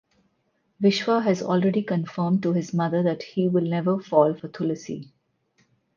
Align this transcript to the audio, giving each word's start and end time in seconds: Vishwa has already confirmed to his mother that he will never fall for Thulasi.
Vishwa 0.81 1.21
has 1.21 1.43
already 1.43 1.83
confirmed 1.83 2.41
to 2.41 2.53
his 2.53 2.73
mother 2.73 3.03
that 3.03 3.21
he 3.21 3.47
will 3.47 3.61
never 3.65 3.99
fall 4.01 4.33
for 4.33 4.47
Thulasi. 4.49 5.11